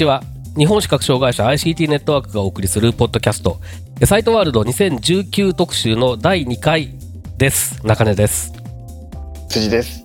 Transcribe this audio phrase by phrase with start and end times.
[0.00, 0.22] ちは。
[0.56, 3.60] 日本視覚障害者 ICT ネットワークがお送りするポッドキャスト、
[4.04, 6.94] サイトワールド2019特集の第2回
[7.36, 7.86] です。
[7.86, 8.52] 中根です。
[9.48, 10.02] 辻です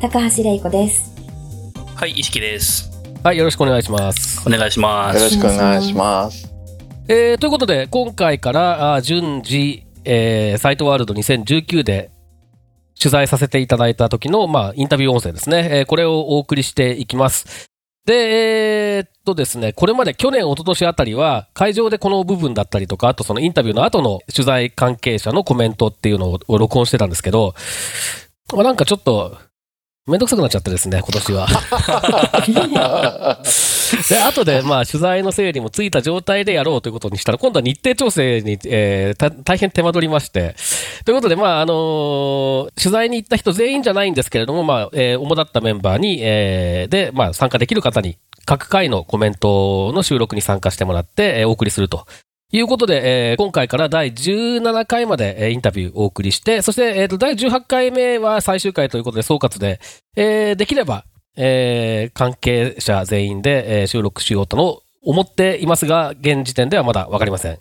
[0.00, 1.14] 高橋玲子です。
[1.94, 2.90] はい、意識です。
[3.22, 4.42] はい、よろしくお願いします。
[4.48, 5.18] お願いします。
[5.18, 6.52] よろしくお願いします。
[7.08, 12.10] えーということで、今回からあ順次、えーサイトワールド2019で
[12.98, 15.68] 取材させていただいた時の、まあ、インタビュー音声ですね。
[15.70, 17.68] えーこれをお送りしていきます。
[18.08, 18.14] で、
[18.96, 27.54] えーっとですね、これまで去年、一昨年あたりは、会場でこの部分だったりとか、あとそのインタビューの後の取材関係者のコメントっていうのを録音してたんですけど、
[28.56, 29.36] ま、なんかちょっと、
[30.08, 31.46] めんどくさくなっちゃってですね、今年は。
[34.08, 40.54] で、後で、まあ、取材の整理もついた状態でやろうということにしたら、今度は日程調整に、えーた大変手間取りまして。
[41.04, 52.06] ということで、まあ、あのー取材に行った人全員じゃないんですけれども、まあ、えー主だったメンバーに、えーで、まあ、参加できる方に、各回のコメントの収録に参加してもらって、えーお送りすると。
[52.50, 59.80] いうことで、えー今回から第17回まで、えーインタビューをお送りして、そして、えーと、第18回目は最終回ということで総括で、
[60.16, 61.04] えーできれば、
[61.36, 67.58] えー関係者全員で、えー収録しようとの思っていますが、現時点ではまだわかりません。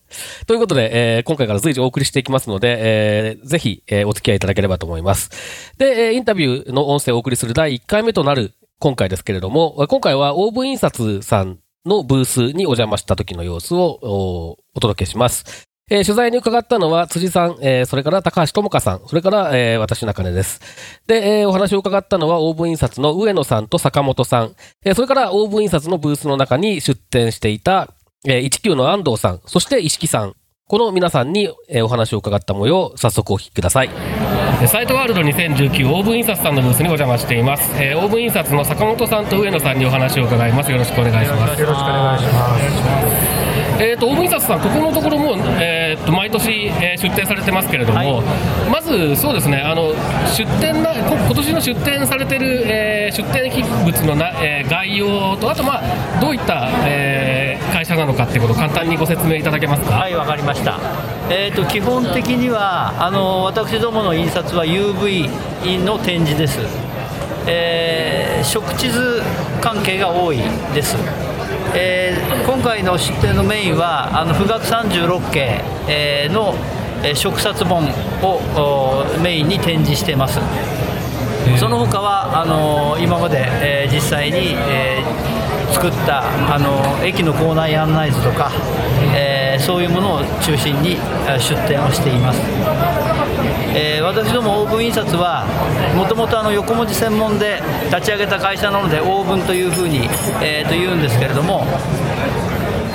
[0.47, 5.73] ということで、えー今回から随時お送りしていきますので、えーぜひ、えーお付き合いいただければと思います。
[5.77, 15.67] で、えーインタビューの音声をお送りする第1回目となる今回ですけれども、今回はオーブン印刷さんのブースにお邪魔した時の様子をおお届けします。
[15.89, 20.59] えー取材に伺ったのは辻さん、えーそれから高橋智香さん、それから、えー私中根です。
[21.07, 27.93] で、えーお話を伺ったのは、オーブン印刷の上野さんと坂本さん、えーそれから、オーブン印刷のブースの中に出展していた、
[28.25, 30.35] えー19の安藤さん、そして石木さん、
[30.67, 33.89] この皆さんに、えーお話を伺った模様、早速お聞きください。
[34.67, 37.71] サイトワールド2019オーブン印刷さんのブースにお邪魔しています。
[37.81, 40.69] えーオーブン印刷の坂本さんと上野さんにお話を伺います。
[40.69, 41.61] よろしくお願いします。
[41.61, 43.36] よろしくお願いします。
[43.79, 48.23] えっ、と、オーブン印刷さん、ここのところも、えー、と毎年、えー出展されてますけれども、
[48.71, 49.93] まずそうですね、あの
[50.35, 53.51] 出展なこ今年の出展されてる、えー出展
[53.85, 59.91] 物のな、えー概要と、あと、まあ、どういった、えー会社なのかっていうことを簡単にご説明いただけますか？
[59.97, 60.79] はい、わかりました。
[61.29, 65.29] えー、と基本的にはあの私どもの印刷は UV
[65.85, 66.59] の展示です。
[67.45, 69.21] えー食地図
[69.61, 70.37] 関係が多い
[70.73, 70.95] です。
[71.79, 76.55] えー今回の出展のメインはあの富岳36系、えーの、
[77.03, 77.85] えー食冊本
[78.23, 80.39] をおメインに展示してます。
[81.59, 85.37] その他はあの今まで、えー実際に、えー
[85.73, 86.23] 作った
[86.55, 88.49] あの駅の構内案内図とか、
[89.13, 90.91] えーそういうものを中心に
[91.27, 92.39] えー出展をしています、
[93.73, 95.45] えー私どもオーブン印刷は
[95.95, 100.09] もともと横文字専門で立ち上げた会社なのでオーブンというふうに、
[100.41, 101.65] えーと言うんですけれども、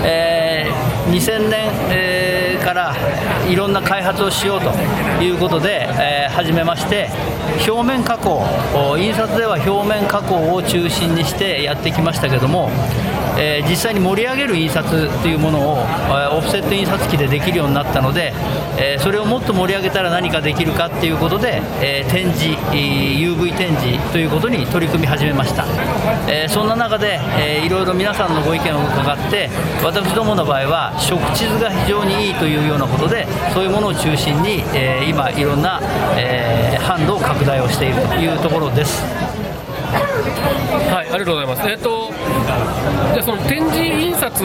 [0.05, 2.95] えー2000年、えーから
[3.49, 4.71] いろんな開発をしようと
[5.23, 7.11] いうことで、えー始めまして
[7.69, 8.43] 表面加工
[8.97, 12.71] 印刷では表面加工を中心にしてやってきましたけども、
[13.39, 18.33] えー実際に盛り上げる印刷というものを、えーオフセット印刷機でできるようになったので、
[18.83, 25.65] えそれをもっと盛り上げたら何かできるかっていうことで、え展示 UV 展示ということに取り組み始めました、
[26.29, 29.49] えそんな中で、えーいろいろ皆さんのご意見を伺って
[29.85, 35.81] 私どもの場合は食地図が非常にいいというようなことでそういうものを中心に、え今いろんな、
[36.17, 39.05] え販路を拡大をしているというところです、
[41.13, 41.69] ありがとうございます。
[41.69, 42.11] えっ、と、
[43.15, 44.45] じゃその展示印刷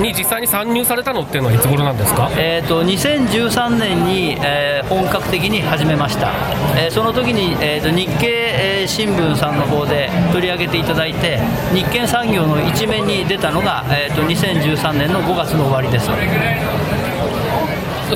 [0.00, 2.30] に実際に参入されたのっていうのはいつ頃なんですか？
[2.36, 6.32] えー、と2013年に、えー本格的に始めました、
[6.78, 11.38] えーその時に、えーと日経、新聞さんの方で取り上げていただいて
[11.74, 16.08] 日経産業の一面に出たのが、えー、と2013年の5月の終わりです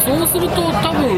[0.01, 1.09] そうすると多分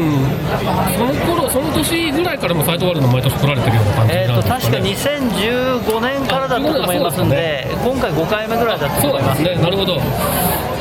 [0.97, 4.89] その頃その年ぐらいからもサイトワールド毎年取られてるような感じえー、となんですか確かね。
[4.91, 9.63] 2015年からだったと思いますんで今回5回目ぐらいだったと思いますそうなんですね。
[9.63, 9.95] なるほど。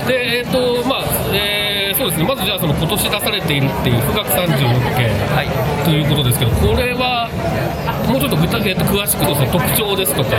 [0.07, 2.27] で、えっ、とまあ、えーそうですね。
[2.27, 5.07] まずじゃあその今年出されているっていう富岳36系。
[5.33, 5.49] はい
[5.85, 7.29] ということですけど、これは
[8.09, 10.31] もうちょっと具体的に詳しくその特徴ですとか、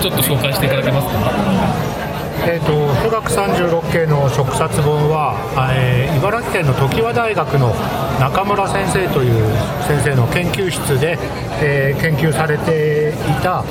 [0.00, 2.07] ちょっと紹介していただけますか？
[2.50, 2.72] えーと、
[3.04, 5.36] 富岳36系の植冊本は、
[5.76, 7.74] えー、茨城県の常盤大学の
[8.18, 9.44] 中村先生という
[9.84, 11.18] 先生の研究室で、
[11.60, 13.62] えー、研究されていた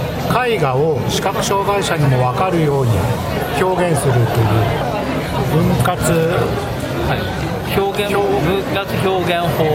[0.46, 2.92] 絵画を視覚障害者にも分かるように
[3.60, 4.30] 表現するという
[5.58, 5.98] 分割、
[7.10, 9.66] はい、表現分割表現法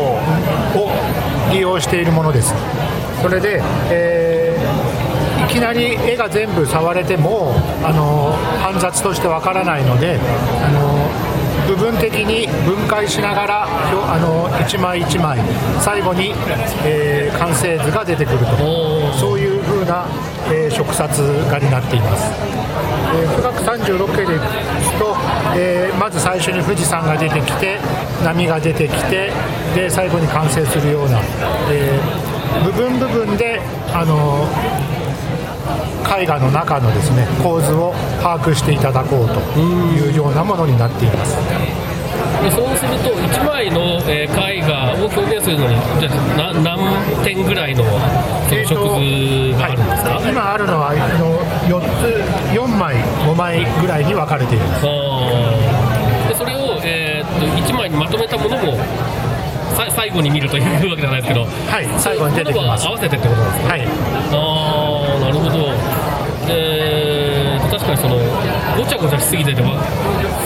[0.79, 2.55] を利用しているものです。
[3.21, 3.61] それで、
[3.91, 4.42] えー
[5.53, 7.53] きなり絵が全部触れても
[7.85, 8.33] あの
[8.63, 10.19] 煩雑としてわからないので
[10.65, 11.33] あの
[11.69, 15.39] 部分的に分解しながらあの1枚1枚
[15.81, 16.33] 最後に、
[16.85, 20.07] えー、完成図が出てくるとそういう風な、
[20.49, 22.33] えー、触冊画になっています。
[23.15, 24.47] えー、富岳36系でいく
[24.99, 25.15] と、
[25.55, 27.79] えー、まず最初に富士山が出てきて
[28.25, 29.31] 波が出てきて
[29.75, 31.21] で最後に完成するような、
[31.71, 33.61] えー、部分部分で
[33.93, 34.49] あの
[36.19, 41.37] 絵画の中のですね構図を把握していただこうというようなものになっています。
[42.51, 51.39] そうすると1枚の、えー、絵画を表現するのにじゃあ何点ぐらいのその植図があるんですか、はい、今あるのはの
[51.71, 54.83] 4つ4枚5枚ぐらいに分かれています。
[54.83, 58.77] でそれを、えー、っと1枚にまとめたものも
[59.95, 62.87] 最後に見るというわけじゃないですけど、はい、最後に出てきます。
[62.87, 63.87] 合わせてってことなんですか、はい、あ
[65.17, 65.92] あなるほど
[66.47, 68.17] で確かにその
[68.77, 69.75] ごちゃごちゃしすぎてても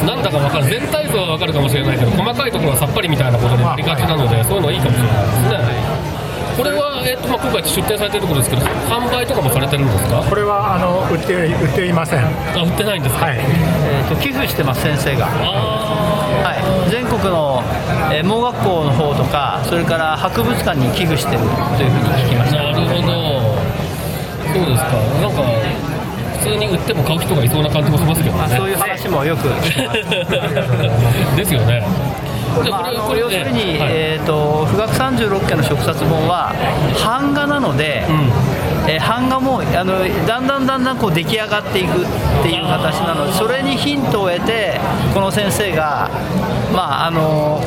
[0.07, 0.65] なんだか分かる。
[0.67, 6.07] 全体像は分かるかもしれないけど細かいところはさっぱりみたいなことになりがちなので、そういうのはいいかもしれないですね。
[6.57, 10.25] これは、えーとまあ、今回出店されてるところですけど販売とかもされてるんですか？
[10.25, 12.25] これはあの売って売っていません。
[12.25, 13.37] あ売ってないんですか、はい。
[13.37, 15.27] えーと、寄付してます先生が。
[15.29, 17.61] はい、全国の、
[18.09, 21.41] えー、盲学校の方とかそれから博物館に寄付してる
[21.77, 22.63] というふうに聞きました。
[22.63, 23.53] なるほど。
[24.57, 24.97] そうですか。
[25.21, 25.86] なんか普
[26.47, 29.49] 通に売っても買う人がいそうな感じもしますけどね、まあ、そういう話もよく
[31.37, 31.83] ですよね。
[32.71, 36.55] まあ、あの要するに、はい、えーと、富岳36件の植冊本は
[37.05, 38.13] 版画なので、う
[38.89, 42.07] ん、えー、版画もあのだんだんだんだんこう出来上がっていくっ
[42.43, 44.81] ていう形なのでそれにヒントを得て
[45.13, 46.09] この先生が
[46.73, 47.61] まああの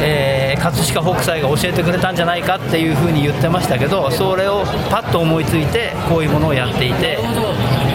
[0.00, 7.18] えー、葛飾北斎が教えてくれたんじゃないかっていうふうに言ってましたけどそれをパッと思いついてこういうものをやっていて、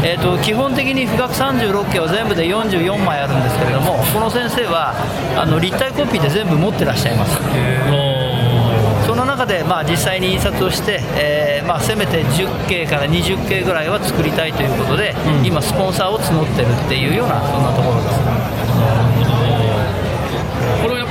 [0.03, 4.93] えーと、基本的に富岳36家は全部で44枚あるんですけれどもこの先生は
[5.35, 7.37] あの立体コピーで全部持ってらっしゃいます。
[9.05, 19.14] その中で、まあ、実際に印刷をして、えーまあ、せめて10系から20系ぐらいは作りたいということで、うん、今、スポンサーを募ってるっていうようなそんなところです。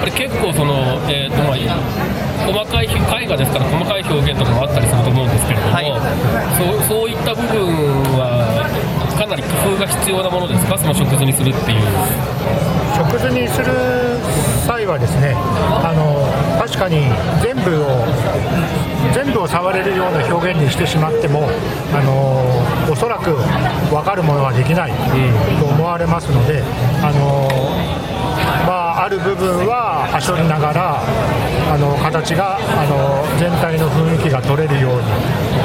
[0.05, 1.57] ぱり結構その、えーとまあ、
[2.45, 5.89] 細かい絵画ですから細かい表現とかもあったりすると思うんですけれども、はい、
[6.61, 7.73] そうそういった部分
[8.21, 8.69] は
[9.17, 10.77] かなり工夫が必要なものですか？
[10.77, 11.81] その食図にするっていう。
[12.93, 13.73] 食図にする
[14.67, 16.21] 際はですねあの
[16.61, 17.09] 確かに
[17.43, 18.05] 全部を
[19.15, 21.49] 全部を触れるような表現にしてしまっても
[21.93, 23.35] あのおそらく
[23.89, 24.93] 分かるものはできない
[25.59, 26.63] と思われますので、
[27.03, 27.49] あの
[28.13, 28.14] ま
[29.05, 30.97] あ、ある部分ははしょりながら
[31.69, 35.09] あの形があの全体の雰囲気が取れるように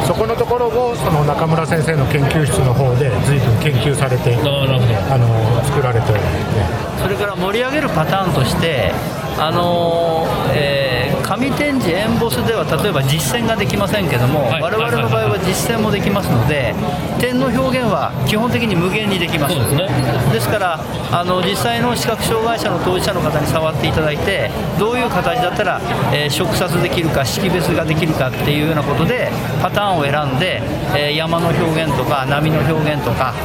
[0.06, 7.00] そこのところをその中村先生の研究室の方で随分研究されてあの作られておりますね。
[7.02, 8.92] それから盛り上げるパターンとして
[9.40, 10.89] あのえー、
[11.30, 16.74] 紙展示エンボスでは例えば実践ができませんけども、はい、我々の場合は実践もできますので
[17.22, 19.54] 点の表現は基本的に無限にできます。
[19.54, 19.86] です,、ね、
[20.34, 20.82] ですから
[21.14, 25.80] あの実際の視覚障害者の当事者の方に触っていただいてどういう形だったら、
[26.12, 29.30] えー、触殺できるか識別ができるかっていうようなことで
[29.62, 30.64] パターンを選んで、
[30.98, 33.36] えー、山の表現とか波の表現とか、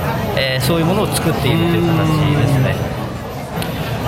[0.40, 2.74] えー、そういうものを作っているという形ですね。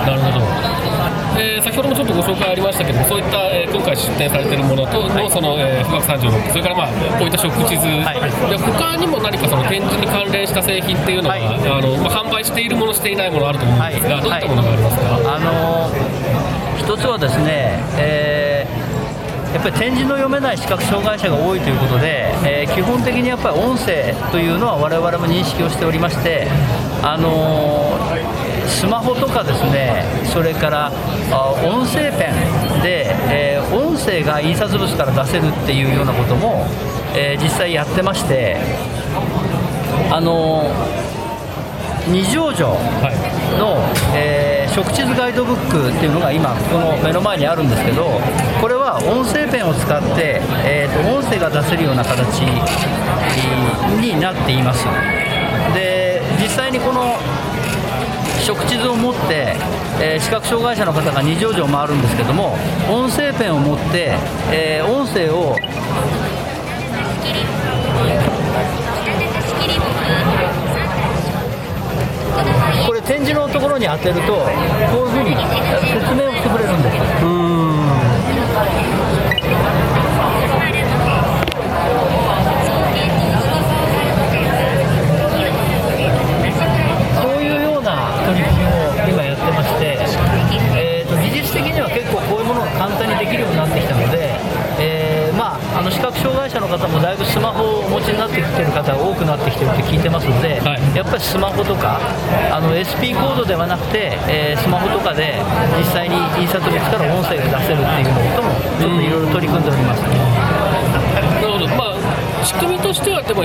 [0.01, 18.87] なるほどえー、先ほどもちょっとご紹介ありましたけどそういった、えー、今回出展されているものとの、その、えー、富岳36それから、まあ、こういった食地図、はい、で他にも何かその展示に関連した製品っていうのは、はい、あのまあ、販売しているものしていないものあると思うんですが、はい、どういったものがありますか、あのー、一つはですね、えー
[19.53, 26.47] やっぱり展示の読めない視覚障害者が多いということで、えー、基本的にやっぱり音声というのは我々も認識をしておりまして、
[27.01, 30.91] あのー、スマホとかですねそれから
[31.65, 36.65] 音声ペンで、えー、音声が印刷物から出せるっていうようなことも、
[37.15, 38.57] え実際やってまして、
[40.11, 40.63] あの
[42.07, 43.37] 二条城の、はい。
[44.15, 48.05] えー、食地図ガイドブックっていうのが今この目の前にあるんですけど
[48.61, 52.39] これは音声ペンを使って、えー、と音声が出せるような形
[53.99, 54.85] になっています。
[55.73, 57.17] で実際にこの
[58.39, 59.55] 食地図を持って、
[60.01, 62.55] えー視覚障害者の方が二条城を回るんですけども
[62.89, 64.15] 音声ペンを持って、
[64.51, 65.55] えー音声を
[72.85, 74.39] これ展示のところに当てるとこ
[75.03, 76.26] ういうふうに説明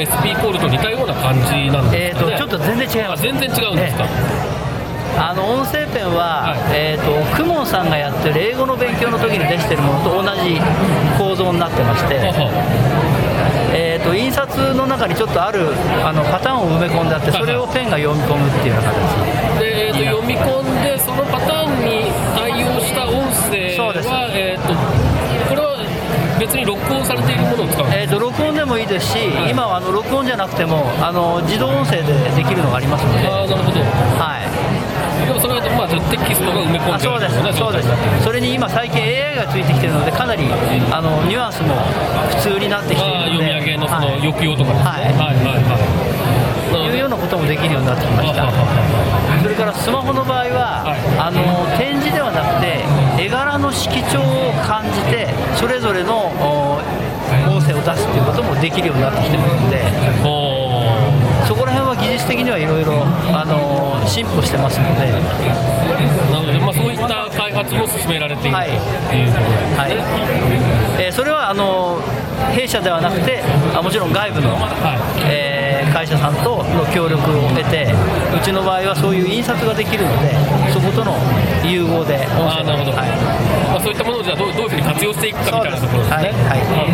[0.02, 2.32] SP コールと似たような感じなんですかね。
[2.32, 3.20] えーとちょっと全然違います。
[3.20, 4.04] あ全然違うんですか。
[5.18, 6.72] あの音声ペンは、はい。
[6.72, 10.58] えー、とクモンさんがやってる英語の勉強の時に出してるものと同じ
[11.18, 12.48] 構造になってまして、はは
[13.74, 15.68] えー、と印刷の中にちょっとある
[16.04, 19.60] あのパターンを埋め込んであってそれをペンが読み込むっていうような形。
[19.60, 24.08] で、えーと読み込んでそのパターンに対応した音声そうです。
[24.08, 24.72] は、えー、と
[25.48, 25.76] これは
[26.38, 29.18] 別に録音されているものを使うんですえー、と録音でもいいですし、
[29.50, 33.80] 今はあの録音じゃなくてもあの自動音声でできるのがありますので、あーなるほど。
[34.18, 37.38] はい、でもそれは、まあ、テキストが埋め込んであそうです。
[37.38, 38.24] あるような状そうです。
[38.24, 40.44] それに今最近 AI がついてきてるのでかなり
[40.90, 41.74] あのニュアンスも
[42.40, 43.32] 普通になってきてるので。
[43.32, 44.20] 読み上げのそのはい。
[44.20, 44.90] 抑揚とかですね。
[44.90, 46.12] はいはいはいはい。
[46.92, 51.02] いうようなこともできるようになってきましたそれからスマホの場合は、はい。
[51.18, 51.42] あの
[51.76, 52.84] 展示ではなくて
[53.18, 56.78] 絵柄の色調を感じてそれぞれのお
[57.50, 59.82] 音声を出すということもできるようになってきてますので
[60.22, 61.02] お
[61.46, 63.02] そこら辺は技術的にはいろいろ
[63.34, 68.74] あの進歩してますので、ーなので、まあ、そういった開発も進められているはいと
[69.14, 69.76] いうことですね。
[69.76, 69.92] はい。
[71.02, 72.00] えーそれはあの
[72.54, 73.42] 弊社ではなくて
[73.74, 75.30] あもちろん外部の、はい。
[75.30, 77.90] えー会社さんとの協力を得て
[78.34, 80.30] うちの場合はそういう印刷ができるので
[80.72, 81.16] そことの
[81.64, 83.10] 融合で音なるほど、はい。
[83.70, 86.16] まあ、そういったものをじゃあどうどういうふうに活用していくかみたいなところですね。
[86.16, 86.92] はいはい。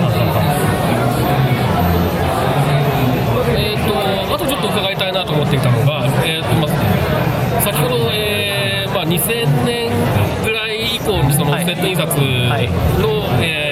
[3.59, 9.91] えー、とあとちょっと伺いたいなと思っていたのが、えーとまあ、先ほど、えーまあ、2000年
[10.45, 12.69] ぐらい以降にそのセット印刷の、はい。
[13.43, 13.68] えー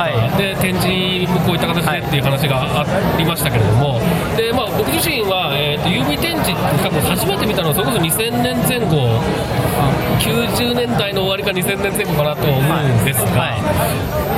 [0.00, 0.16] はい。
[0.40, 2.86] で展示もこういった形でっていう話があ
[3.18, 4.00] りましたけれども、
[4.32, 9.20] でまあ、僕自身は、えー、と UV 展示多分初めて見たのはそれこそ2000年前後。
[10.20, 13.56] 90年代の終わりか2000年前後かなと思うんですが、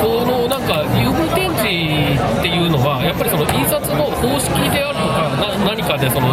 [0.01, 6.29] このなんか UV 展示っていうのはやっぱりその印刷の方式であるとかな何かでその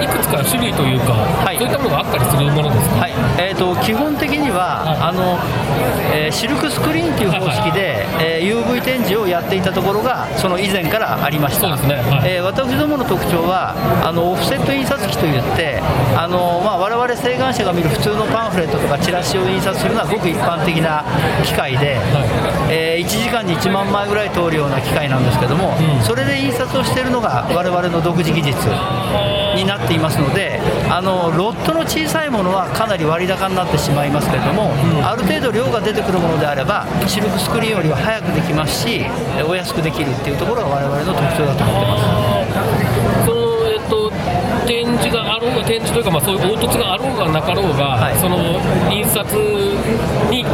[0.00, 1.58] いくつか種類というか、はい。
[1.58, 3.12] そういったものがあったりするものですか、はい。
[3.38, 5.38] えー、と基本的には、あの
[6.12, 11.76] えーシルクスクリーンという方式で、えー UV 展示をやっていたところがその以前からありました。
[11.76, 11.94] ね。
[12.08, 12.36] はい。
[12.36, 15.80] えー私どもの特徴はあのオフセット印刷機といって
[16.16, 21.04] あの、まあ、我々請願者が見る普通のパンフレットとかチラシを印刷するのはごく一般的な
[21.44, 21.98] 機械で、
[22.70, 28.56] え1時間に1万枚ぐらい通るような機械なんですけども、それで印刷をしているのが我々の独自技術
[29.54, 34.72] になっていますのであのロットの小さいものはかなり割高になってしまいますけれども、
[35.04, 39.04] ある程度量が出てくるものであればシルクスクリーンよりは早くできますし
[39.36, 41.86] えお安くできるっていうところが我々の特徴だと思って
[42.56, 43.19] ます
[45.40, 48.16] ろうが展示というか、まあ、そういう凹凸があろうがなかろうが、はい。
[48.20, 48.60] その
[48.92, 49.24] 印刷
[50.30, 50.44] に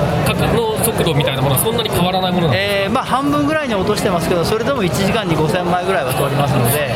[0.56, 6.94] の速度みたいなものはそんなに変わらないものなんですえーまあ、半分ぐらいに落としてますけどそれでも1時間に5000枚ぐらいは通りますので。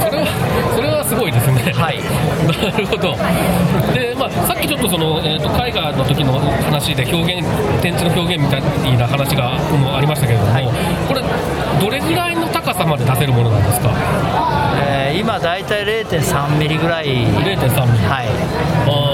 [0.00, 0.26] それは
[0.74, 1.72] それはすごいですね。
[1.72, 2.00] はい。
[2.46, 3.14] なるほど。
[3.92, 7.46] で、まあ、さっきちょっとその、えー、と絵画の時の話で表現、
[7.82, 8.62] 展示の表現みたい
[8.96, 10.68] な話がもありましたけれども、はい。
[11.06, 11.22] これ、
[11.80, 13.90] どれぐらいの高さまで出せるものなんですか、
[14.86, 17.26] えー今大体0.3ミリぐらい。
[17.26, 18.04] 0.3ミリ。
[18.06, 18.28] はい。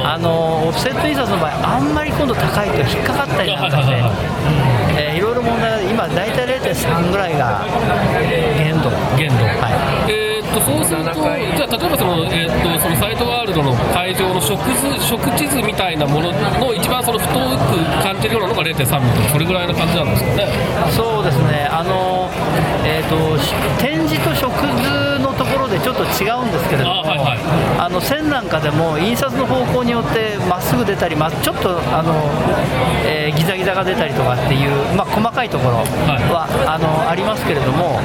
[0.04, 3.94] ああのオフセット印刷の場合あんまり今度高いと引っかかったりなんかして。
[3.94, 4.12] は
[5.14, 7.64] いいろいろ問題が今大体0.3ぐらいが
[8.58, 8.90] 限度。
[9.16, 9.44] 限度。
[9.44, 10.12] はい。
[10.12, 10.25] えー、
[10.56, 20.48] とそうすると、じゃあ、例えばその、えー、とそのサイトワールドの会場の食図食地図みたいなものの一番その太く感じるようなのが0.3ミリそれぐらいの感じなんですかね。
[20.96, 22.30] そうですねあの、
[22.84, 25.15] えー、とし展示と食図
[25.66, 27.38] ろろでちょっと違うんですけれども、あはいはい。
[27.78, 32.14] あの線なんかでも印刷の方向によってまっすぐ出たり、ま、ちょっとあの、
[33.04, 35.78] えーギザギザが出たりとかっていう、まあ、細かいところ
[36.32, 38.00] は、あのありますけれども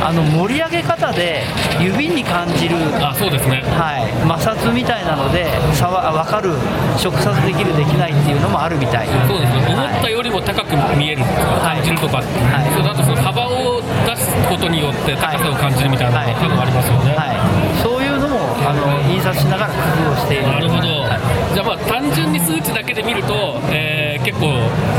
[0.00, 1.42] あの盛り上げ方で
[1.80, 3.62] 指に感じるあそうですね。
[3.76, 6.54] はい、摩擦みたいなので差は分かる
[6.96, 9.08] 触撮できるできないっていうのもあるみたい。
[9.26, 9.66] そうですね。
[9.68, 11.82] 思はいったよりも高く見える、はい。
[11.82, 12.70] 感じるとか、はい。
[12.72, 18.38] そうあとその幅を出すことによって高さを感じるみたいなのが多分ありますよね、はい、そういうのも
[18.68, 20.46] あの印刷しながら工夫をしている。
[20.46, 21.54] なるほど、はい。
[21.54, 24.48] じゃあまあ単純に数値だけで見ると、えー結構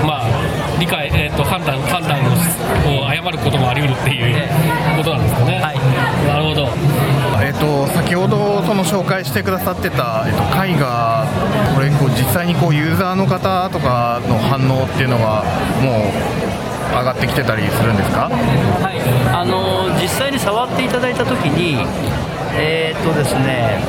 [0.04, 5.78] まあ理解、えー、と判断判断をを誤ることもあり得るっていうことなんですかね、はい。
[6.28, 6.68] なるほど。
[7.40, 11.28] えっと先ほどその紹介してくださってた、えっと、絵画
[11.76, 15.44] これこう実際にこうユーザーの方とかの反応っていうのは
[15.82, 16.51] もう
[16.92, 18.30] 上がってきてたりするんですか？
[18.30, 19.00] はい、
[19.34, 21.86] あの実際に触っていただいたときに、
[22.58, 23.80] えーっとですね、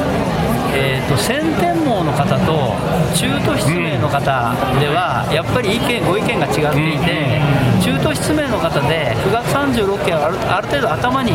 [0.74, 2.74] えーっと先天網の方と
[3.14, 7.40] 中途失明の方では、やっぱり意見、ご意見が違っていて、
[7.82, 11.32] 中途失明の方で、富岳36件をあるある程度頭に、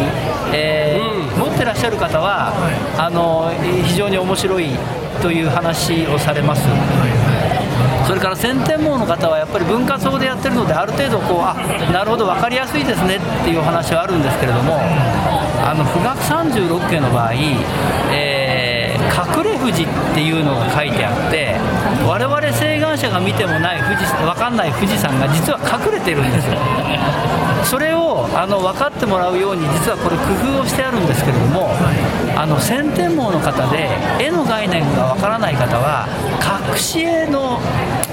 [0.53, 2.51] えー持ってらっしゃる方は、
[2.97, 3.51] あの
[3.85, 4.69] 非常に面白い
[5.21, 6.63] という話をされます。
[8.07, 11.53] それから先天網の方はやっぱり文化層でやってるのである程度こうあ
[11.91, 17.33] なるほど分かりやすいですねっていうお話はあるんですけれどもあの富岳36景の場合、
[18.13, 18.46] えー
[19.17, 21.55] 隠れ富士っていうのが書いてあって
[22.05, 26.57] 我々請願者が見てもない富士分かんない富士山が実は隠れてるんですよ。
[27.65, 31.67] それをあの分かってもらうように実はこれ工夫をしてあるんですけれども
[32.35, 33.89] あの先天網の方で
[34.23, 36.07] 絵の概念が分からない方は
[36.71, 37.59] 隠し絵の、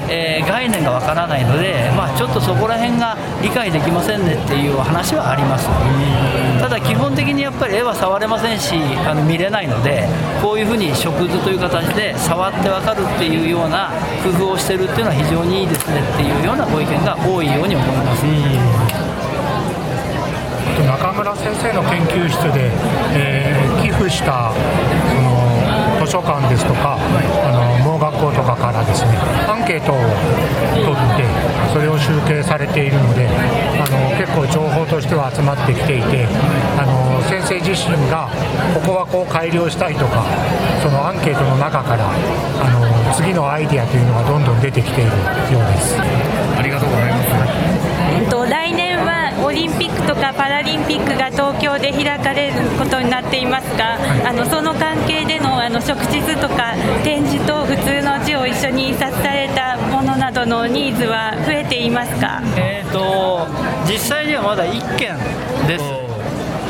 [0.08, 5.68] えー概念が分からないので、まあ、ちょっとそこら辺が理解できませんねっていうお話はあります。
[6.60, 8.74] ただ基本的にやっぱり絵は触れませんし
[9.06, 10.08] あの見れないので
[10.40, 13.90] こういうふうに食図という形で触って分かるっていうような
[14.22, 18.24] 工夫をしてるっていうのは非常にいいですねっていうようなご意見が多いように思います、
[20.88, 22.70] 中村先生の研究室で、
[23.12, 24.50] えー寄付した
[26.04, 29.16] 図書館ですとかあの盲学校とかからですね
[29.48, 29.96] アンケートを
[30.76, 31.24] 取って
[31.72, 36.28] それを集計されているのであの結構情報としては集まってきていて
[36.76, 38.28] あの先生自身が
[38.74, 40.24] ここはこう改良したいとか
[40.82, 42.84] そのアンケートの中からあの
[43.16, 45.96] 次のアイデアというのがどんどん出てきているようです。
[45.96, 47.30] ありがとうございます
[48.12, 53.96] えっと来年はオリンピックとかパラリンピックが東京で開かれることになっていますが、
[54.28, 62.40] あのその関係でのあの食地図とか展示と普通の字を一緒に印刷されたものなどのニーズは増えていますか？
[62.56, 63.46] えー、と
[63.90, 65.16] 実際にはまだ1件
[65.66, 65.84] です、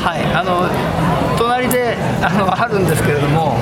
[0.03, 0.69] はい、あの
[1.37, 3.55] 隣であのあるんですけれども、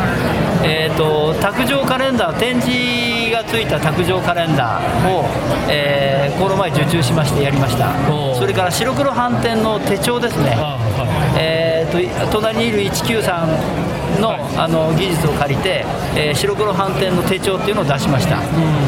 [0.63, 5.25] えー、と卓上カレンダー、展示がついた卓上カレンダーを、
[5.69, 7.93] えーこの前受注しましてやりました。
[8.35, 10.55] それから白黒反転の手帳ですね。
[10.57, 11.05] あは
[11.37, 18.37] えー、と隣にいる193の,、あの技術を借りて、えー白黒反転の手帳っていうのを出しました、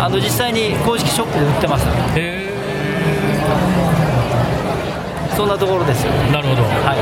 [0.03, 1.85] あの実際に公式ショップで売ってます。
[5.35, 6.11] そんなところですよ。
[6.13, 6.63] ーなるほど。
[6.63, 6.97] はい。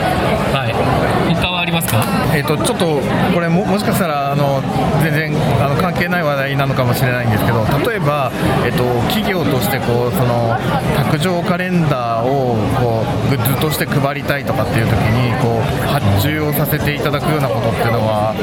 [0.52, 1.36] はい。
[1.36, 2.04] 他はありますか？
[2.34, 3.00] えっとちょっと
[3.34, 4.60] これももしかしたらあの
[5.04, 8.32] 全然あの関係ない話題なのかもしれないんですけど例えば、
[8.66, 10.58] えっと、企業としてこうその
[10.98, 13.33] 卓上カレンダーをこう
[13.64, 18.36] として配りたいとかっていう時にこう発注をさせていただくようなことっていうのは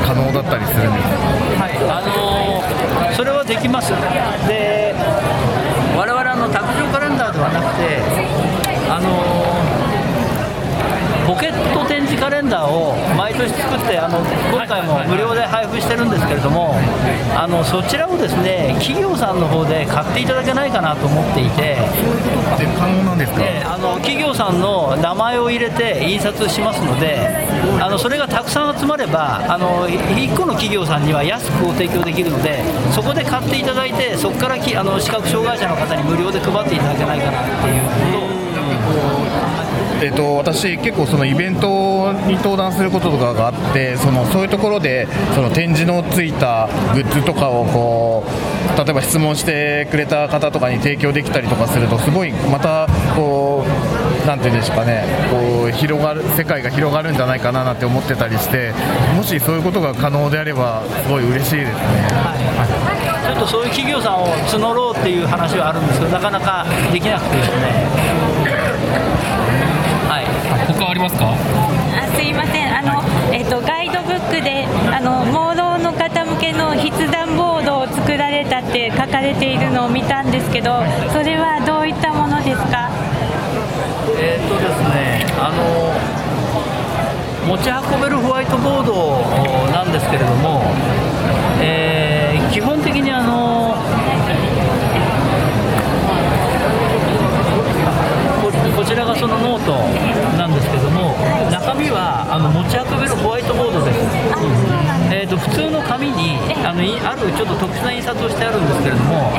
[0.00, 1.20] 可能だったりするんですか？
[1.60, 3.92] はい、あのーそれはできます。
[4.48, 4.94] で、
[5.94, 8.00] 我々あの卓上カレンダーではなくて、
[8.88, 9.43] あのー
[11.26, 14.18] ポケット展示カレンダーを毎年作ってあの
[14.52, 16.74] 今回も無料で配布してるんですけれども
[17.34, 21.76] あのそちらをですね企業さんの方で買っていただけないかなと思っていて
[22.58, 27.18] で可能なんですか、であの企業さんの名前を入れて印刷しますので
[27.80, 38.43] あのそれがたくさん集まればあの1個の企業さんには安くご提供できるのでそこで買っていただいてそこからきあの視覚障害者の方に無料で配っていただけないかなっていうことを
[40.04, 52.86] えっと私結構そのイベントに登壇することとかがあってそのそういうところでその展示のついたグッズとかをこう例えば質問してくれた方とかに提供できたりとかするとすごいまた
[53.16, 58.72] こうなんていうんでしょうかねこう広がる世界が広がるんじゃないかななんて思ってたりして
[59.16, 61.74] もしそういうことが可能であればすごい嬉しいですね。
[62.12, 62.44] はい
[63.24, 68.64] ちょっとそういう企業さんを募ろうっていう話はあるんですけどなかなかできなくてですね
[70.78, 71.32] 他ありますか？
[71.32, 71.36] あ
[72.14, 72.76] すいません。
[72.76, 73.02] あの、
[73.32, 82.90] えっと、ガイドブックであの盲ろの方向けの筆談ボードを作られたって書かれているのを見たんですけどそれはどういったものですか？
[84.18, 85.94] えー、っとですねあの
[87.48, 89.22] 持ち運べるホワイトボード
[89.72, 90.62] なんですけれども、
[91.60, 93.74] えー、基本的にあの
[98.84, 99.72] こちらがそのノート
[100.36, 101.16] なんですけども
[101.48, 103.96] 中身はあの持ち運べるホワイトボードです、
[105.08, 109.32] えーと、普通の紙にあのあるちょっと特殊な印刷をしてあるんですけれども、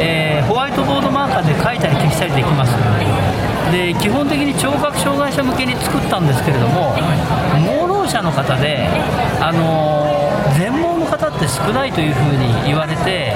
[0.00, 2.72] えー、ホワイトボードマーカーで書いたり消したりできます。
[3.68, 6.96] で基本的に聴覚障害者向けに作ったんですけれども
[7.60, 8.88] 盲ろう者の方で、
[9.42, 10.15] あのー、
[10.54, 13.32] 全盲の方って少ないというふうに言われて、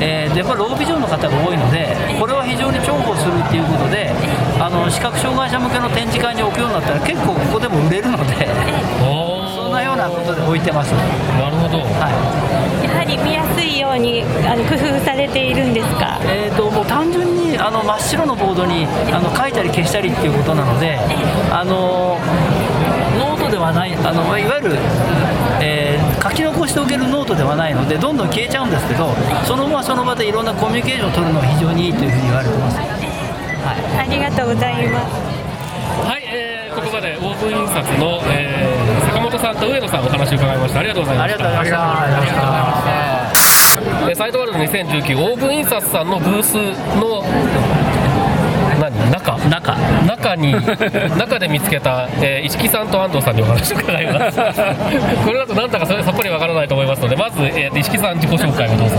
[0.00, 4.10] えー、やっぱりロービジョンの方が多いのでこれは非常に重宝するっていうことで
[4.60, 8.48] あの視覚障害者向けの展示会に置くようになったら結構ここでも売れるので
[9.00, 10.92] そんなようなことで置いてます。
[10.92, 12.10] なるほど、は
[12.82, 20.98] い、やはり見やすいようにあの工夫されているんですか、えーと、もう単純にあの真っ白のボードにあの書いたり消したりっていうことなので
[21.50, 22.59] あのノート
[23.50, 24.76] ではないあのいわゆる、
[25.60, 29.12] えー、書き残しておけるノートではないのでどんどん消えちゃうんですけど
[29.44, 32.76] その場その場でいろんなコミュニケーションを取るのが非常にいいというふうに言われてます。
[32.78, 35.14] はい、ありがとうございます。
[36.06, 40.80] はい、えー、ここまでオープン印刷の、えー、坂本さんと上野さんお話を伺いました。
[40.80, 41.42] ありがとうございました。
[41.42, 41.74] ありがとうござい
[42.14, 42.70] ました。
[44.14, 46.54] サイトワールド2019オープン印刷さんのブース
[46.98, 47.22] の
[48.80, 49.10] 何？
[49.10, 49.36] 中？
[49.48, 49.76] 中。
[50.06, 54.38] 中に中で見つけた、えー、石木さんと安藤さんにお話を伺います。
[55.24, 58.96] これだとなんだかそれさっぱりわからないと思いますのでまず、えー、石木さん自己紹介をどうぞ。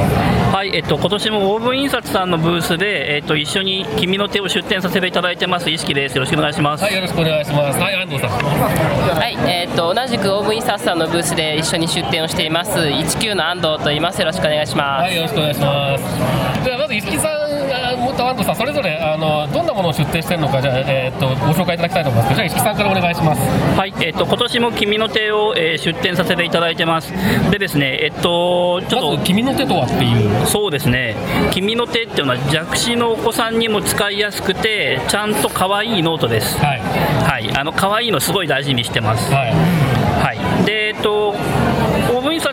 [0.53, 6.15] はいえっと今年もオーブン印刷さんのブースで、えっと、一緒に君の手を出展させていただいてます石木です。
[6.15, 6.83] よろしくお願いします。
[6.83, 7.79] はいよろしくお願いします。
[7.79, 8.29] はい安藤さん。
[8.29, 14.19] はいえー、っと同じくオーブン印刷さんのブースで一緒に出展をしています19の安藤と言います。
[14.19, 15.03] よろしくお願いします。
[15.03, 16.63] はいよろしくお願いします。
[16.63, 17.50] ではまず石木さん
[18.13, 23.41] と安藤さんそれぞれあのどんなものを出展しているのかじゃあ、えー、っとご紹介いただきたいと思いますじゃあ石木さんからお願いします。
[23.77, 27.11] はい、えー、っと今年も君の手を、えー、出展させていただいてます。
[27.51, 30.47] でですねえっとちょっと、君の手とはっていう。
[30.47, 31.15] そうですね。
[31.51, 36.57] 君の手っていうのは弱視のお子さんにも使いやすくてちゃんと可愛いノートです。
[36.57, 39.31] はい、はい、あの可愛いのすごい大事にしてます。
[39.33, 41.35] はい、はい、でえっと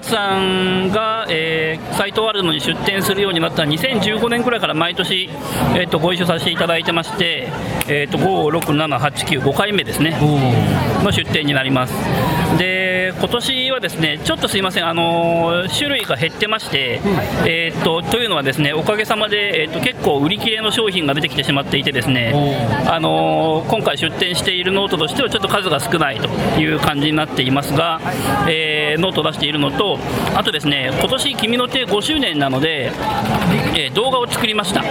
[0.09, 5.29] さんが、えー、サイトワールドに出展するようになった2015年くらいから毎年、
[5.75, 7.49] えーと、ご一緒させていただいてまして、
[7.88, 10.18] えーと、5、6、7、8、9、5回目ですね、
[11.03, 11.94] の出展になります。
[12.59, 17.01] で今年はですねちょっとすいません、あの種類が減ってまして、
[17.47, 22.33] えーと、というのはですねおかげさまで、えーと、結構売り切れの商品が出てきてしまっていてですね、
[22.87, 26.29] あの今回出展しているノートとしてはちょっと数が少ないと
[26.61, 28.01] いう感じになっていますが、
[28.49, 29.99] えー、ノートを出しているのと
[30.35, 32.92] あとですね今年君の手5周年なので、
[33.77, 34.83] えー、動画を作りました、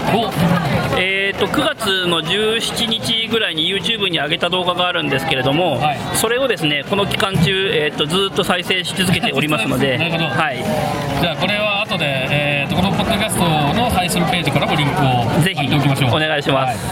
[0.97, 10.63] えーと、9月の17日ぐらいに YouTube に上げた動画があるんですけれども、はい、それをですねこの期間中、えーと、ずっと再生し続けておりますので はい、
[11.21, 15.67] じゃあこれは後で、えーと、このポッドキャストの配信ページからもリンクをぜひ
[16.05, 16.87] お願いします、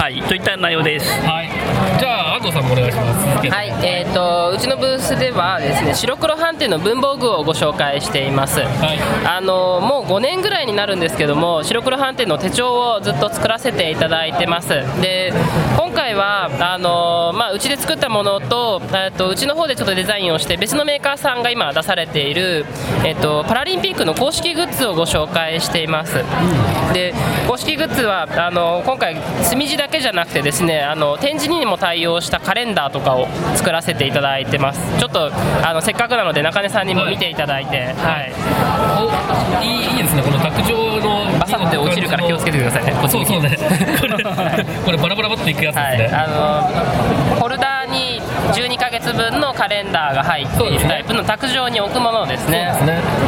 [0.00, 1.50] はい、はい、といった内容です、はい、
[1.98, 3.48] じゃあ安藤さんもお願いします。
[3.48, 14.68] はいえー、とうちのブースではですね白黒判定の文房具をご紹介しています、はい、あのもう5年ぐらいになるんですけども白黒判定の手帳をずっと作らせていただいてます。
[15.00, 15.32] で
[15.76, 18.80] 今回はあの、まあ、うちで作ったものと
[19.16, 22.64] とうちの方でちょっとデザインをして別のメーカーさんが今出されている、
[23.04, 27.14] えー、とパラリンピックの公式グッズをご紹介しています、うん、で
[27.46, 34.80] 公式グッズはあの今回墨地だけじゃなくてですねあの展示にも対応したカレンダーとかを作らせていただいてます。
[34.98, 35.30] ちょっと
[35.62, 38.32] あのせっかくなので中根さんにも見ていただいて、はい。
[38.98, 40.22] おいいいいですね。
[40.22, 42.92] この卓上のバサって落ちるから気をつけてくださいね。
[43.08, 43.56] そうそうね。
[44.00, 44.24] こ れ
[44.84, 46.26] これバラバラバっていくやつですね、はい、あ
[47.32, 47.75] のホルダーに
[48.52, 52.72] 12か月分のカレンダーが入っているタイプの卓上に置くものですね。
[52.76, 53.26] そうですね。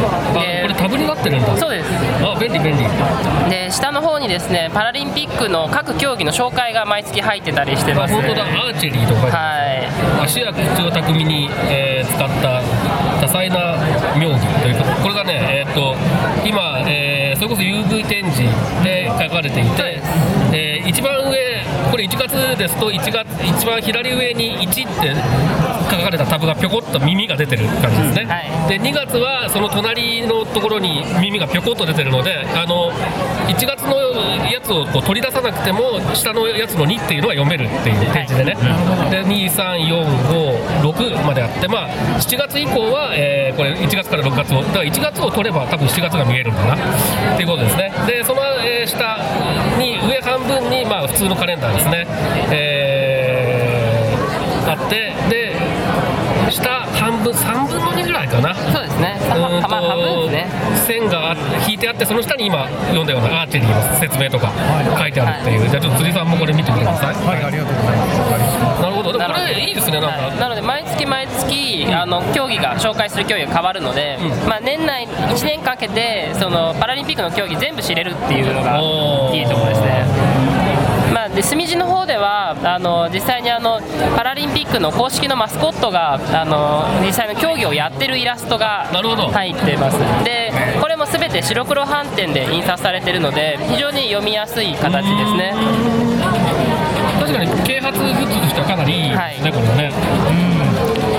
[0.62, 1.56] これタブになってるんだ。
[1.56, 1.90] そうです。
[2.22, 3.50] あ便利便利。
[3.50, 8.44] で下の方にですねパラリンピックの各競技の紹介が毎月入ってたりしてます、ね、本当だ。
[8.44, 9.36] アーチェリーとか。
[9.36, 9.88] はい。
[10.24, 12.62] 足や口を巧みに、えー、使った
[13.20, 13.76] 多彩な
[14.18, 14.90] 妙技ということ。
[15.02, 15.94] これがねえー、っと
[16.46, 18.42] 今、えー、それこそ UV 展示
[18.84, 20.00] で書かれていて、
[20.52, 21.38] えー、一番上
[21.90, 24.82] これ1月ですと1月一番左上に1って
[25.90, 32.92] 書かれたタブがぴょこっと耳が出てる感じですね、はい、で2月はその隣のところに耳がぴょこっと出てるのであの
[33.48, 33.96] 1月の
[34.52, 38.56] ややつをこう取り出さなくても下のやつの2っていうのは読めるっていう展示でね、
[39.10, 46.76] で23456まであって、まあ、7月以降は、えーこれ1月から6月をだから1月を取れば多分7月が見えるんだな
[47.34, 47.92] っていうことですね。
[48.06, 49.07] でその、えー下
[49.78, 52.06] に上半分に、まあ、普通のカレンダーですね、
[52.50, 53.38] えー
[54.68, 55.56] あってで
[56.50, 58.54] 下半分3分の2ぐらいかな。
[58.54, 59.18] そうですね。
[59.28, 59.40] 半
[59.96, 60.46] 分ですね。
[60.86, 61.34] 線が
[61.66, 64.52] 引いてあってその下に今読んだようなアーチェリーの説明とか
[64.98, 67.14] 書いてあるっていう、じゃあちょっと辻さんもこれ見てみてください。
[67.14, 67.44] はい。
[67.44, 68.82] ありがとうございます。
[68.82, 69.12] なるほど。
[69.12, 78.78] でもこれいいですねなんか、なので毎月毎月あの競技が紹介する競技が変わるので、まあ、年内1年かけてそのパラリンピックの競技全部知れるっていうのが
[79.32, 80.04] いいところですね。
[81.14, 83.80] まあ、で墨地の方ではあの実際にあの
[84.14, 89.98] パラリンピックの公式のマスコットがあの実際の競技をやってるイラストが入ってます。
[90.24, 95.54] でこれも全て白黒斑点で印刷されているので非常に読みやすい形ですね
[97.78, 99.10] 啓発グッズとしてはかなりいい。
[99.10, 99.92] ですね、これね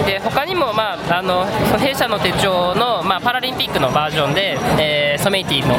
[0.06, 1.45] で他にも、まあ、あの
[1.78, 5.78] 弊社の手帳の、まあ、パラリンピックのバージョンで、えーソメイティの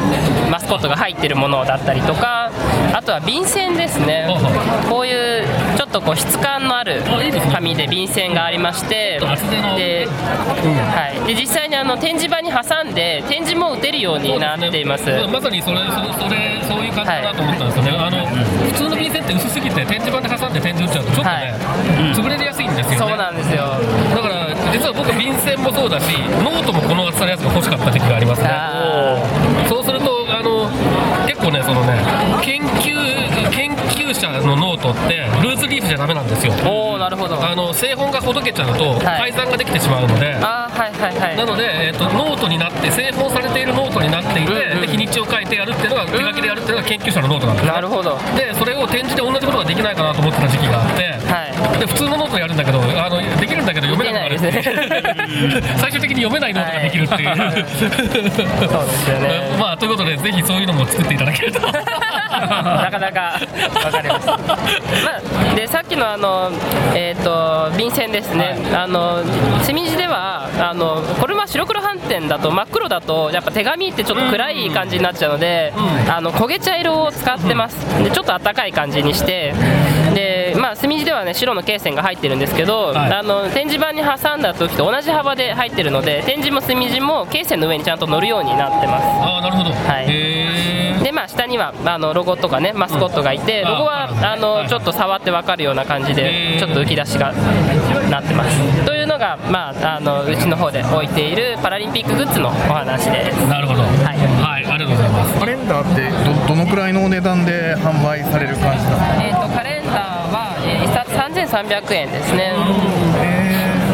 [0.51, 2.51] マスコットが入っているものだったりとか
[2.93, 4.27] あとは便箋ですね。
[4.87, 5.45] こういう
[5.77, 7.01] ちょっとこう質感のある
[7.51, 15.05] 紙で便箋がありましてで,、はい、で実際にあの展示板に挟んで展示も打てるようになっています。
[15.27, 18.17] まさにそれそそれそういう感じだなと思ったんですよね、あの
[19.51, 21.53] すぎて展示板で挟んで展示打っちゃうとちょっとね、
[22.15, 22.97] 潰れやすいんですよね。
[22.97, 23.75] そうなんですよ。
[24.15, 26.07] だから実は僕便箋もそうだし
[26.43, 28.49] ノートもこの厚さのやつが欲しかった時期がありますね。
[29.67, 30.69] そうするとあの
[31.27, 31.99] 結構ねそのね
[32.41, 32.95] 研究
[33.51, 36.53] 研究者のノートってルーズリーフじゃダメなんですよ。
[36.65, 37.35] おおなるほど。
[37.35, 41.37] あの製本がほどけちゃうと改ざんができてしまうので、あーはいはいはい。
[41.37, 47.71] なので、えー、とノートになって製本されているノートになっていて、で日にちを書いてやるっていうのが手書きでやるっていうのが研究者のノートなんですね。
[47.71, 48.17] なるほど。
[48.37, 49.40] でそれを点字で同じ
[49.81, 55.63] きないかなと思ってた時期があって、で普通のノートやるんだけどあのできるんだけど読めなくなるっていう。
[55.77, 59.49] 最終的に読めないノートができるっていう、そうですよね。
[59.59, 61.59] まあということでぜひそういうのも作っていただけると。
[62.31, 63.39] なかなか
[63.85, 64.27] わかります。
[64.27, 66.51] まあ、でさっきのあの
[66.95, 68.57] えっ、と便箋ですね。
[68.73, 69.23] あの
[69.63, 75.71] 墨字ではあのこれは白黒反転だと真っ黒だとやっぱ手紙ってちょっと暗い感じになっちゃうので、
[76.09, 78.03] あの焦げ茶色を使ってます。
[78.03, 79.53] でちょっと暖かい感じにして、
[80.13, 89.05] でまあ墨地ではね白の罫線が入ってるんですけど、あの展示板に挟んだ時と同じ幅で入ってるので展示も墨地も罫線の上にちゃんと乗るようになってます。
[89.05, 91.03] ああなるほどはい。
[91.03, 97.33] でまあ下にはあのロゴとかねマスコットがいて、ロゴはあのちょっと触ってわかるような感じでちょっと浮き出しが
[98.11, 98.85] なってます。
[98.85, 103.47] というのがまああのうちの方で置いているパラリンピックグッズのお話です。
[103.47, 103.81] なるほど。
[103.81, 104.17] はい。
[104.17, 105.39] はい、ありがとうございます。
[105.39, 106.09] カレンダーって
[106.47, 109.25] どどのくらいのお値段で販売される感じなんですか？
[109.25, 110.00] えっ、とカレンダーは、えー、1冊
[111.31, 112.53] 3300円ですね。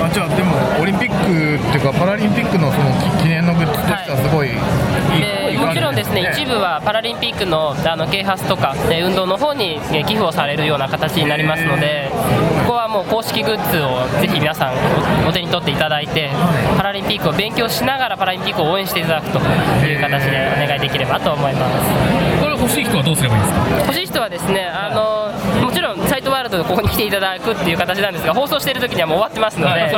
[0.04, 12.10] あじゃあでもオリンピックっていうかパラリンピックのその記記念のグッズとしてはすごいいい,、でもちろんですね、一部はパラリンピックのあの啓発とか、え運動の方にえ寄付をされるような形になりますので、
[12.65, 14.73] ここはもう公式グッズをぜひ皆さん
[15.26, 16.30] おお手に取っていただいて、
[16.78, 22.41] パラリンピックを勉強しながらパラリンピックを応援していただくという形でお願いできればと思います。
[22.41, 23.80] これ欲しい人はどうすればいいですか？
[23.88, 25.16] 欲しい人はですね、あの
[26.49, 28.25] ここに来ていただくっていう形なんです。
[28.25, 29.60] が、放送している時にはもう終わってます。
[29.60, 29.91] ので、はい、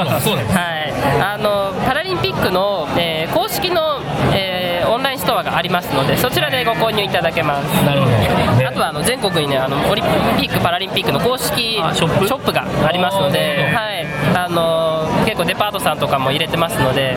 [1.21, 4.01] あのパラリンピックの、えー公式の、
[4.33, 5.93] えーオンラインストアがあります。
[5.93, 7.85] ので、そちらでご購入いただけます。
[7.85, 8.67] なるほど。
[8.67, 10.05] あとはあの全国にねあのオリン
[10.39, 16.79] ピック・パラリンピックの公式ショップがありますので、はい、あの結構デパートさんとかも入れてます。
[16.79, 17.15] ので、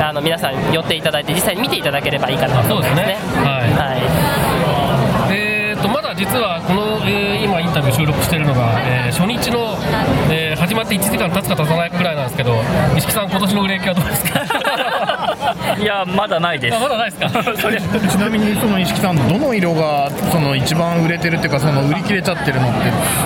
[0.00, 3.02] あの皆さん寄っていただいて実際に見ていただければいいかなと思います。
[3.02, 3.18] ね。
[3.42, 3.96] は
[4.50, 4.53] い。
[6.16, 9.76] 実はこの、えー今インタビュー収録しているのが、えー初日の、
[10.32, 12.56] えー始まって1時間経つか経たないかぐらいなんですけど、
[12.96, 14.40] 石木さん今年の売れ行きはどうですか？
[15.78, 16.76] いやまだないです。
[16.76, 17.42] あまだないですか？
[17.60, 17.84] それち
[18.18, 22.78] なみにその石木さんどの色がその一番売れてるっていうかその売り切れちゃってるのって。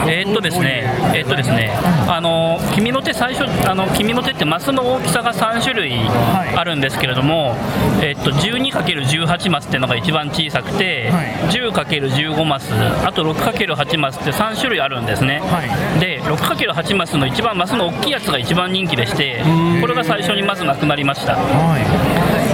[0.09, 1.71] えーっとですね、えーっとですね、
[2.09, 5.95] あの君の手最初あの君の手ってマスの大きさが3種類
[6.57, 7.55] あるんですけれども、
[8.01, 11.13] えーっと 12×18 マスっていうのが一番小さくて、
[11.51, 12.71] 10×15 マス、
[13.05, 15.43] あと 6×8 マスって3種類あるんですね。
[16.01, 19.43] で 6×8 マスの一番マスの大きいやつが一番人気でして、
[19.81, 21.37] これが最初にまずなくなりました。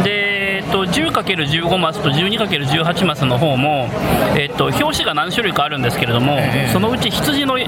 [0.03, 3.89] で、えっと、10×15 マスと 12×18 マスの方も、
[4.37, 6.39] えっと、表紙が何種類かあるんですけれども、
[6.73, 7.59] そのうち羊の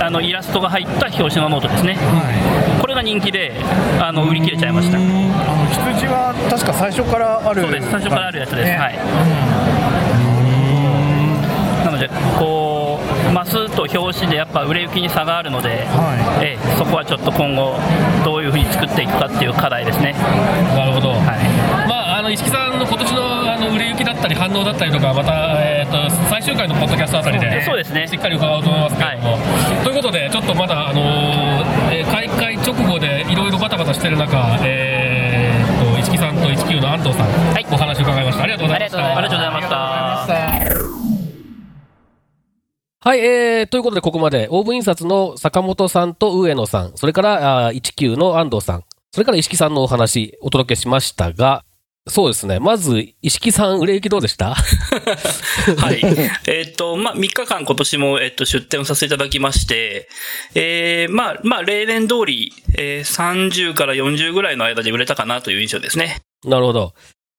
[0.00, 1.98] あのイラストが入った表紙のノートですね、
[2.80, 3.52] これが人気で
[4.00, 4.98] あの売り切れちゃいました。
[4.98, 7.90] 羊は確か最初からあるそうです。
[7.90, 9.77] 最初からあるやつです、ねはい
[14.08, 17.76] 表紙でやっぱ売れ行きに差があるので、はい、えそこはちょっと今後
[18.24, 20.12] どういうふうに作っていくかっていう課題ですね。
[20.76, 27.92] なるほど、はい、まああの石木さんの今年のあの売れ行きだったり反応だったりとかまた、えーと、最終回のポッドキャストあたりでそうです。
[27.92, 28.06] ね。
[28.06, 29.38] しっかり伺おうと思いますけれども、は
[29.80, 38.44] い、ということでちょっとまだあのー、えー、開会直後でいろいろバタバタしてる中、えー、と市木さんと19の安藤さん、はい、お話を伺いました。
[38.44, 39.16] ありがとうございました。
[39.16, 39.97] ありがとうございました
[43.08, 51.64] はい、えー、ということでここまで、オーブ印刷の坂本さんと上野さん、それからあ19の安藤さん、それから石木さんのお話、お届けしましたが、
[52.06, 52.60] そうですね。
[52.60, 54.52] まず、石木さん、売れ行きどうでした？
[55.80, 56.02] はい。
[56.48, 60.10] えっ、と、まあ、3日間今年も、えっ、と、出展をさせていただきまして、
[60.54, 66.20] えー、まあ、まあ、例年通り、えー、30から40ぐらいの間で売れたかなという印象ですね。
[66.44, 66.92] なるほど。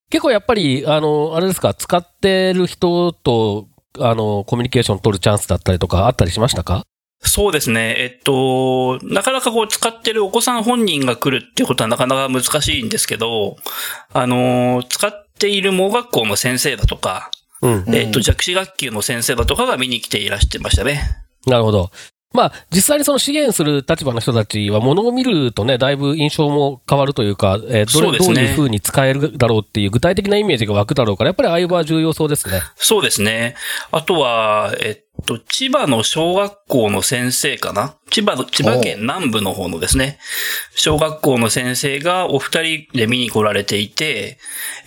[0.09, 6.83] 結構やっぱり、あの、あれですか、使ってる人とあの、コミュニケーション取るチャンスだったりとかあったりしましたか？
[7.21, 7.95] そうですね。
[7.97, 13.57] えっと、なかなかこう使ってるお子さん本人が来るっていうことはなかなか難しいんですけど、
[14.13, 17.29] あの、使っている盲学校の先生だとか、
[17.61, 21.01] うん、えっと、弱視学級の先生だとかが見に来ていらしてましたね。
[21.45, 21.91] なるほど。
[22.31, 32.61] まあ、実際にその支援する立場の人たちは、ものを見るとね、だいぶ印象も変わるというか、えー、どれ、ね、どういうふうに使えるだろうっていう具体的なイメージが湧くだろうから、やっぱりああいう場は重要そうですね。
[32.75, 33.55] そうですね。
[33.91, 37.95] あとは、えっと、千葉の小学校の先生かな？
[38.09, 40.19] 千葉の、千葉県南部の方のですね、
[40.75, 44.37] 小学校の先生がお二人で見に来られていて、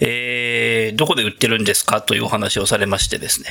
[0.01, 2.03] えー、どこで売ってるんですか？
[2.03, 3.49] というお話をされましてですね。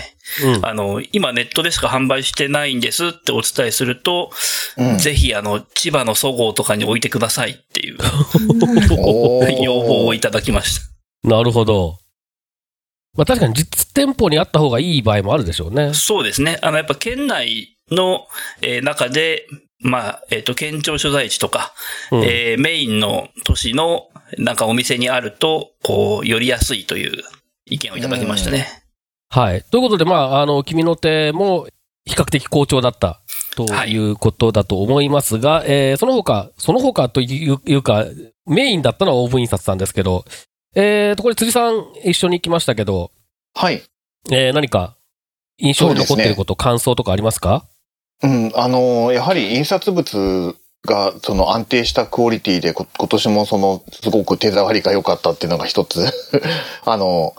[0.56, 4.32] うん、あの、今ネットでしか販売してないんですってお伝えすると、
[4.78, 7.98] うん、ぜひあの、千葉のそごうとかに置いてくださいっていう
[9.62, 10.80] 要望をいただきまし
[11.24, 11.28] た。
[11.28, 11.98] なるほど。
[13.16, 15.94] まあ確かに実店舗にあった方がいい場合もあるでしょうね。
[15.94, 16.58] そうですね。
[16.62, 18.28] あの、やっぱ県内の、
[18.62, 19.48] えー、中で、
[19.80, 21.74] まあ、えっ、ー、と、県庁所在地とか、
[22.12, 27.24] うん、えー、メインの都市の、なんかお店にあると、こう、よりやすいという
[27.66, 28.68] 意見をいただきましたね。
[29.30, 29.64] はい。
[29.64, 31.68] ということで、まあ、あの、君の手も
[32.06, 33.22] 比較的好調だった
[33.56, 38.06] ということだと思いますが、はい、えー、その他、その他というか、
[38.46, 40.26] メインだったのはオーブン印刷さんですけど、
[40.74, 43.12] えーと、これ辻さん一緒に行きましたけど、
[43.54, 43.84] はい。
[44.32, 44.96] えー、何か
[45.58, 47.66] 印象に残っていること、ね、感想とかありますか？
[48.24, 50.56] うん、あの、やはり印刷物
[50.86, 56.06] がその安定したクオリティで今年もそのすごく手触りが良かったっていうのが一つ
[56.86, 57.36] あの、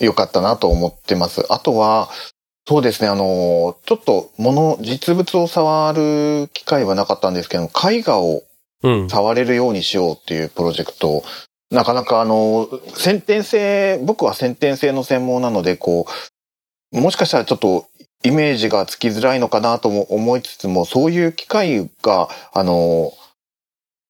[0.00, 1.44] 良かったなと思ってます。
[1.50, 2.08] あとは、
[2.68, 8.42] そうですね、あの、ちょっと物、実物を触る機会はなかったんですけど、絵画を
[9.10, 11.24] 触れるようにしようっていうプロジェクト
[11.70, 16.06] なかなかあの、先天性、僕は先天性の専門なので、こ
[16.92, 17.86] う、もしかしたらちょっと
[18.24, 23.12] イメージがつきづらいのかなとも思いつつも、そういう機会が、あの、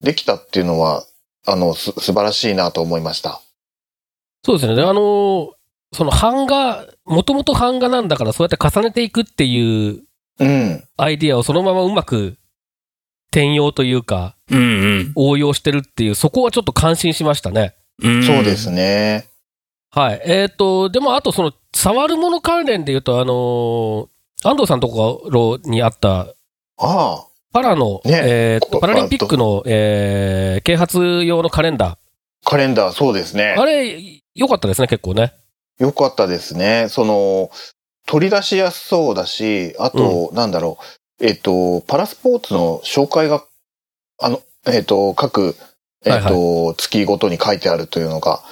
[0.01, 1.05] できたっていうのは、
[1.47, 3.41] あの、す、素晴らしいなと思いました。
[4.45, 4.83] そうですね。
[4.83, 5.53] あの、
[5.93, 10.05] その版画、もともと版画なんだからそうやって重ねていくっていう、
[10.39, 10.85] うん。
[10.97, 12.37] アイディアをそのままうまく
[13.31, 14.63] 転用というか、うんう
[15.05, 17.75] ん、応用してるっていう、そこはちょっと感心しましたね。
[18.03, 19.27] うん、そうですね。
[19.91, 20.23] はい。
[20.25, 26.27] えっ、ー、と、でもあとその、触るもの関連で言うと、あのー、安藤さんのところにあった、
[26.79, 27.29] ああ。
[27.53, 31.97] パラの、ね、えっ、と、パラリンピックの、えー、啓発用のカレンダー。
[32.45, 33.57] カレンダー、そうですね。
[33.59, 35.33] あれ、良かったですね、結構ね。
[35.79, 36.87] 良かったですね。
[36.89, 37.51] その、
[38.07, 40.79] 取り出しやすそうだし、あと、うん、なんだろ
[41.21, 43.43] う、えっ、と、パラスポーツの紹介が、
[44.21, 45.57] あの、えっ、と、各、
[46.05, 46.35] えっ、と、はい
[46.67, 48.43] はい、月ごとに書いてあるというのが、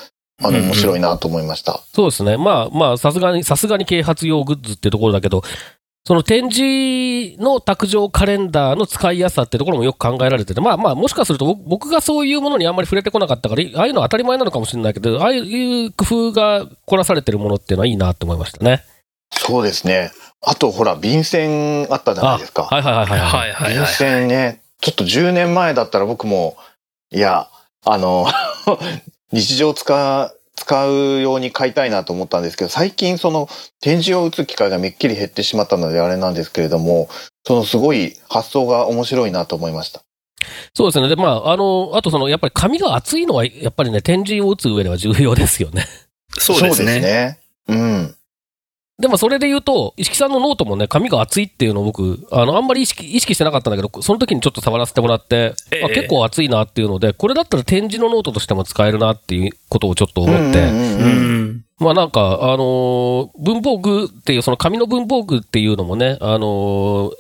[0.43, 1.73] あの、面白いなと思いました。
[1.73, 2.37] うんうん、そうですね。
[2.37, 5.43] まあ、まあ、さすがに、さすがに啓発用グッズっていうところだけど、
[6.07, 18.85] その展示の卓上カレンダーの使いやすさっていうところもよく考えられてて、まあまあ、もしかすると僕がそういうものにあんまり触れてこなかったから、ああいうのは当たり前なのかもしれないけど、ああいう工夫が凝らされてるものっていうのはいいなと思いましたね。
[19.33, 20.13] そうですね。
[20.43, 22.63] あと、ほら、便箋あったじゃないですか。
[22.63, 23.53] はいはいはいはい。
[23.53, 26.57] はい便箋ね、ちょっと10年前だったら僕も、
[27.11, 27.49] いや、
[27.85, 28.29] あの
[29.33, 33.49] 日常使、使うように買いたいなと思ったんですけど、最近その
[33.81, 37.09] 展示を打つ機会がめっきり減ってしまったのであれなんですけれども、
[37.45, 40.03] そのすごい発想が面白いなと思いました。
[40.73, 41.09] そうですね。
[41.09, 45.85] で、まあ、あの、あとその、やっぱり紙が厚いのは、やっぱりね、展示を打つ上では重要ですよね。
[46.39, 46.85] そうですね。
[46.85, 47.41] そうですね。
[47.67, 48.16] うん。
[48.99, 60.73] でもそれで言うと、石木さんのノートもね、紙が厚いっていうのを僕、あの、あんまり意識意識してなかったんだけど、その時にちょっと触らせてもらって、えあ結構厚いなっていうので、これだったら点字のノートとしても使えるなっていうことをちょっと思って、
[61.79, 67.13] まあなんか、あのー、文房具っていう、その紙の文房具っていうのもね、あのー、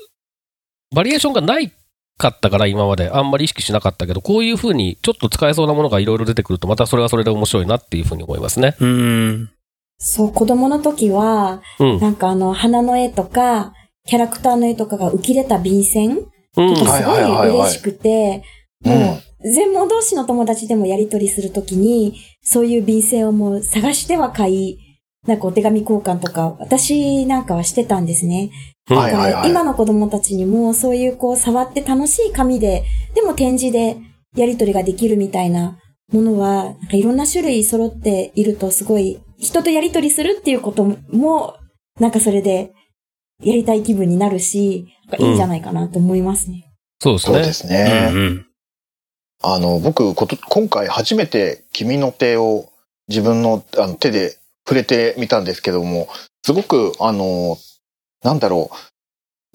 [0.94, 1.70] バリエーションがない
[2.16, 3.10] かったから今まで。
[3.10, 8.76] あんまり意識しなかったけど、こういうふうにちょっと使えそうなものがいろいろ出てくると、またそれはそれで面白いなっていうふうに思いますね。
[8.80, 9.50] うん。
[9.98, 13.72] そう、子供の時は、うん、なんかあの、花の絵とか、
[14.06, 16.18] キャラクターの絵とかが浮き出た便箋。
[16.54, 18.42] とかすごい嬉しくて、
[18.84, 24.78] もう、全盲同士の友達でもやりとりするときに、そういう便箋をもう探しては買い、
[25.26, 28.50] なんかお手紙交換とか、私なんかはしてたんですね。
[28.88, 32.84] はいはいはい、今の子供たちにもそういうこう触って楽しい紙で、
[33.14, 33.96] でも展示で
[34.36, 35.78] やりとりができるみたいな
[36.12, 41.56] ものは、なんかいろんな種類揃っているとすごい人とやりとりするっていうことも、
[42.00, 42.72] なんかそれで
[43.42, 46.72] やりたい気分になるし、いいんじゃないかなと思いますね。
[47.04, 47.78] うん、そうですね。
[47.78, 48.10] そうですね。
[48.10, 48.46] うんうん、
[49.42, 52.70] あの、僕こと、今回初めて君の手を
[53.08, 56.08] 自分のあの手で触れてみたんですけども、
[56.44, 57.56] すごく、あの、
[58.22, 58.76] なんだろう、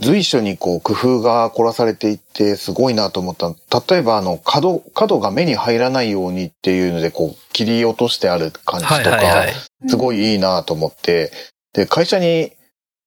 [0.02, 3.54] 随所にこう工夫が凝らされていってすごいなと思った。
[3.94, 9.46] 例えばあの角、角が目に入らないようにっていうのでこう切り落としてある感じとか、
[9.88, 11.32] すごいいいなと思って、
[11.74, 12.52] で、会社に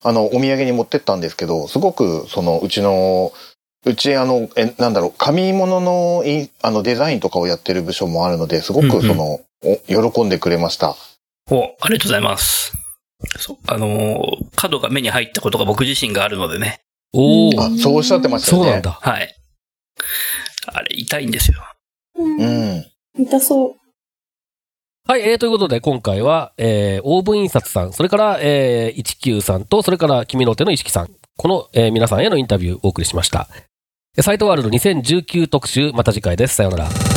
[0.06, 3.32] あの、お土産に持ってったんですけど、すごくそのうちの、
[3.86, 10.94] うちあの、え、なんだろう、紙物のいあのデザインとかをやってる部署もあるので、すごくその、うんうん、喜んでくれました。
[11.50, 12.72] お、ありがとうございます。
[13.38, 14.20] そう、あのー、
[14.56, 16.80] 角が目に入ったことが僕自身があるのでね。
[17.14, 18.62] おお、そうおっしゃってましたね。
[18.62, 18.90] そうなんだ。
[18.90, 19.34] はい。
[20.66, 21.58] あれ、痛いんですよ。
[22.16, 22.84] うん。
[23.16, 23.74] 痛そう。
[25.06, 33.48] はい、えー、ということで、今回は、えー、オーブ印刷さん、それから、えー、19さんと、それから、君の手の意識さん、この、えー、皆さんへのインタビューをお送りしました。
[34.20, 36.56] サイトワールド2019特集、また次回です。
[36.56, 37.13] さようなら。